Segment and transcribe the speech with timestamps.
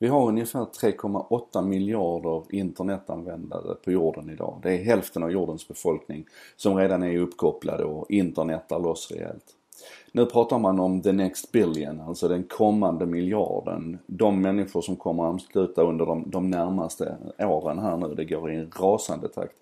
[0.00, 4.60] Vi har ungefär 3,8 miljarder internetanvändare på jorden idag.
[4.62, 9.57] Det är hälften av jordens befolkning som redan är uppkopplade och internetar loss rejält.
[10.12, 13.98] Nu pratar man om the next billion, alltså den kommande miljarden.
[14.06, 18.14] De människor som kommer att ansluta under de, de närmaste åren här nu.
[18.14, 19.54] Det går i en rasande takt.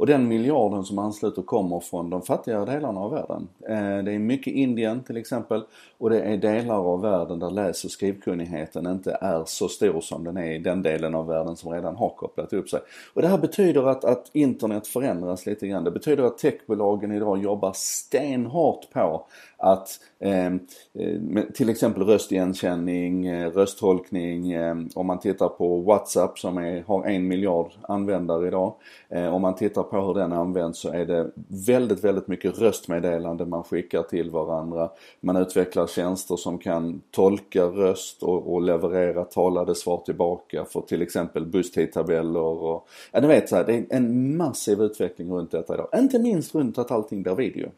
[0.00, 3.48] Och den miljarden som ansluter kommer från de fattigare delarna av världen.
[3.68, 5.62] Eh, det är mycket Indien till exempel
[5.98, 10.24] och det är delar av världen där läs och skrivkunnigheten inte är så stor som
[10.24, 12.80] den är i den delen av världen som redan har kopplat upp sig.
[13.14, 15.84] Och det här betyder att, att internet förändras lite grann.
[15.84, 19.26] Det betyder att techbolagen idag jobbar stenhårt på
[19.60, 20.60] att ehm,
[20.94, 27.04] eh, till exempel röstigenkänning, eh, rösttolkning, eh, om man tittar på WhatsApp som är, har
[27.04, 28.74] en miljard användare idag.
[29.08, 31.30] Eh, om man tittar på hur den används så är det
[31.66, 34.90] väldigt, väldigt mycket röstmeddelande man skickar till varandra.
[35.20, 41.02] Man utvecklar tjänster som kan tolka röst och, och leverera talade svar tillbaka för till
[41.02, 45.74] exempel busstidtabeller och, ja ni vet så här, det är en massiv utveckling runt detta
[45.74, 45.88] idag.
[45.96, 47.70] Inte minst runt att allting blir video.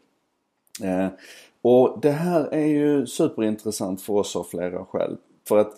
[0.81, 1.07] Eh,
[1.61, 5.17] och det här är ju superintressant för oss av flera skäl.
[5.47, 5.71] För att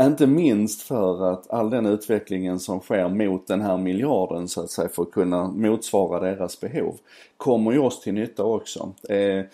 [0.00, 4.60] eh, inte minst för att all den utvecklingen som sker mot den här miljarden så
[4.60, 6.94] att säga för att kunna motsvara deras behov
[7.36, 8.92] kommer ju oss till nytta också.
[9.08, 9.44] Eh,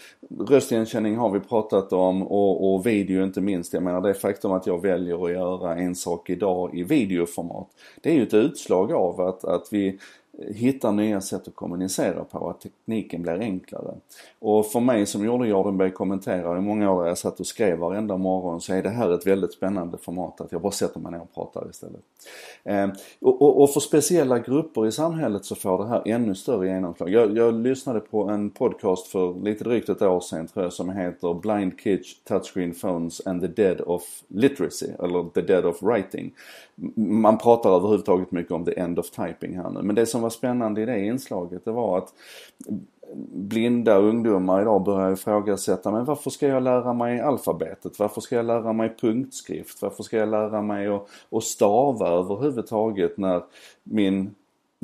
[0.48, 3.72] röstigenkänning har vi pratat om och, och video inte minst.
[3.72, 7.68] Jag menar det faktum att jag väljer att göra en sak idag i videoformat.
[8.00, 9.98] Det är ju ett utslag av att, att vi
[10.38, 13.94] hittar nya sätt att kommunicera på, att tekniken blir enklare.
[14.38, 18.16] Och för mig som gjorde Jardenberg kommenterar i många år jag satt och skrev varenda
[18.16, 21.20] morgon så är det här ett väldigt spännande format att jag bara sätter mig ner
[21.20, 22.00] och pratar istället.
[22.64, 22.88] Eh,
[23.20, 27.10] och, och, och, för speciella grupper i samhället så får det här ännu större genomslag.
[27.10, 30.90] Jag, jag lyssnade på en podcast för lite drygt ett år sedan tror jag som
[30.90, 36.34] heter Blind Kids Touchscreen Phones and the Dead of Literacy, eller the Dead of Writing.
[36.94, 40.30] Man pratar överhuvudtaget mycket om the end of typing här nu men det som var
[40.30, 42.14] spännande i det inslaget det var att
[43.32, 47.98] blinda ungdomar idag börjar ifrågasätta, men varför ska jag lära mig alfabetet?
[47.98, 49.82] Varför ska jag lära mig punktskrift?
[49.82, 53.42] Varför ska jag lära mig att, att stava överhuvudtaget när
[53.82, 54.34] min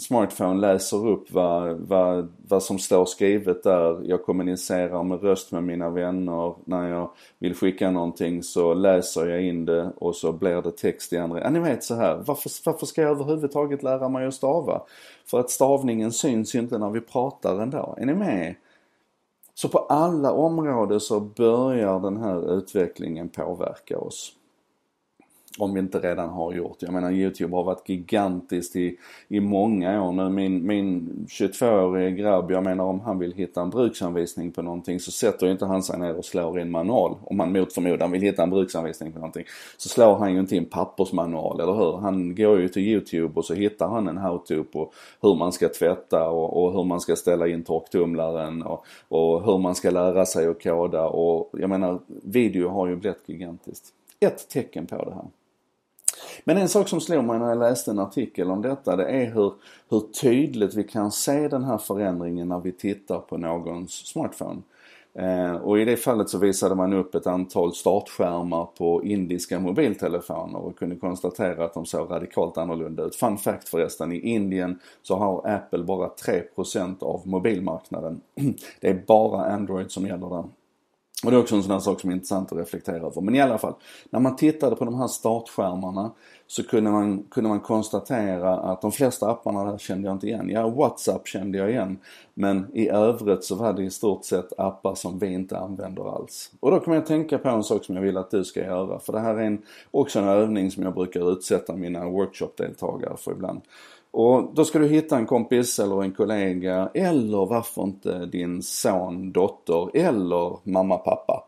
[0.00, 4.00] smartphone läser upp vad, vad, vad som står skrivet där.
[4.04, 6.54] Jag kommunicerar med röst med mina vänner.
[6.64, 11.12] När jag vill skicka någonting så läser jag in det och så blir det text
[11.12, 11.40] i andra.
[11.40, 12.22] Ja, ni vet så här.
[12.26, 14.82] Varför, varför ska jag överhuvudtaget lära mig att stava?
[15.26, 17.94] För att stavningen syns ju inte när vi pratar ändå.
[17.98, 18.54] Är ni med?
[19.54, 24.32] Så på alla områden så börjar den här utvecklingen påverka oss.
[25.58, 26.76] Om vi inte redan har gjort.
[26.80, 28.96] Jag menar Youtube har varit gigantiskt i,
[29.28, 30.28] i många år nu.
[30.28, 35.10] Min, min 22-årige grabb, jag menar om han vill hitta en bruksanvisning på någonting så
[35.10, 37.14] sätter ju inte han sig ner och slår in manual.
[37.24, 39.44] Om han mot förmodan vill hitta en bruksanvisning på någonting.
[39.76, 41.96] Så slår han ju inte in pappersmanual, eller hur?
[41.96, 44.92] Han går ju till Youtube och så hittar han en how-to på
[45.22, 49.58] hur man ska tvätta och, och hur man ska ställa in torktumlaren och, och hur
[49.58, 53.84] man ska lära sig att koda och jag menar video har ju blivit gigantiskt.
[54.20, 55.24] Ett tecken på det här.
[56.44, 59.30] Men en sak som slog mig när jag läste en artikel om detta det är
[59.30, 59.52] hur,
[59.90, 64.62] hur tydligt vi kan se den här förändringen när vi tittar på någons smartphone.
[65.14, 70.58] Eh, och i det fallet så visade man upp ett antal startskärmar på indiska mobiltelefoner
[70.58, 73.16] och kunde konstatera att de såg radikalt annorlunda ut.
[73.16, 78.20] Fun fact förresten, i Indien så har Apple bara 3% av mobilmarknaden.
[78.80, 80.44] Det är bara Android som gäller där.
[81.24, 83.20] Och det är också en sån här sak som är intressant att reflektera över.
[83.20, 83.74] Men i alla fall,
[84.10, 86.10] när man tittade på de här startskärmarna
[86.46, 90.50] så kunde man, kunde man konstatera att de flesta apparna där kände jag inte igen.
[90.50, 91.98] Ja, WhatsApp kände jag igen.
[92.34, 96.52] Men i övrigt så var det i stort sett appar som vi inte använder alls.
[96.60, 98.98] Och då kommer jag tänka på en sak som jag vill att du ska göra.
[98.98, 103.32] För det här är en, också en övning som jag brukar utsätta mina workshopdeltagare för
[103.32, 103.60] ibland.
[104.18, 109.32] Och då ska du hitta en kompis eller en kollega eller varför inte din son,
[109.32, 111.44] dotter eller mamma, pappa.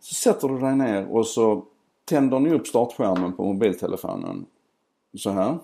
[0.00, 1.64] Så sätter du dig ner och så
[2.04, 4.46] tänder ni upp startskärmen på mobiltelefonen.
[5.16, 5.58] Så här.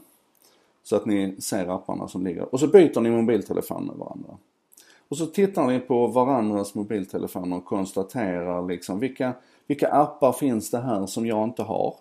[0.82, 2.54] Så att ni ser apparna som ligger.
[2.54, 4.36] Och så byter ni mobiltelefon med varandra.
[5.08, 9.32] Och så tittar ni på varandras mobiltelefoner och konstaterar liksom vilka,
[9.66, 11.94] vilka appar finns det här som jag inte har?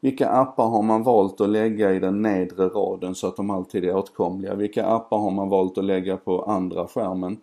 [0.00, 3.84] Vilka appar har man valt att lägga i den nedre raden så att de alltid
[3.84, 4.54] är åtkomliga?
[4.54, 7.36] Vilka appar har man valt att lägga på andra skärmen?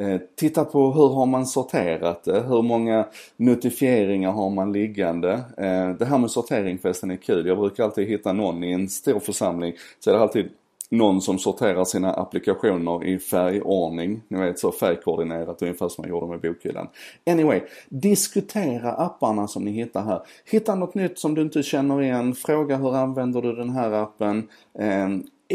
[0.00, 2.40] Eh, titta på hur har man sorterat det?
[2.40, 3.06] Hur många
[3.36, 5.32] notifieringar har man liggande?
[5.56, 7.46] Eh, det här med sortering förresten är kul.
[7.46, 10.50] Jag brukar alltid hitta någon i en stor församling så är det alltid
[10.90, 14.22] någon som sorterar sina applikationer i färgordning.
[14.28, 16.88] Ni vet så färgkoordinerat ungefär som man gjorde med bokhyllan.
[17.26, 20.20] Anyway, diskutera apparna som ni hittar här.
[20.44, 22.34] Hitta något nytt som du inte känner igen.
[22.34, 24.48] Fråga hur använder du den här appen.
[24.78, 25.08] Eh,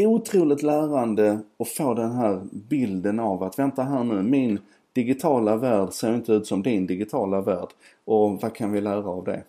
[0.06, 4.58] otroligt lärande att få den här bilden av att vänta här nu, min
[4.92, 7.68] digitala värld ser inte ut som din digitala värld.
[8.04, 9.42] Och vad kan vi lära av det?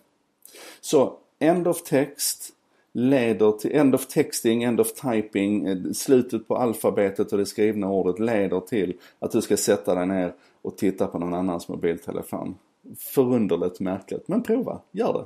[0.80, 2.53] Så end of text
[2.94, 7.90] leder till, end of texting, end of typing, eh, slutet på alfabetet och det skrivna
[7.90, 12.54] ordet leder till att du ska sätta dig ner och titta på någon annans mobiltelefon.
[12.98, 15.24] Förunderligt märkligt, men prova, gör det.